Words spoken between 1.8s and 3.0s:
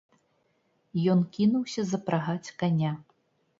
запрагаць каня.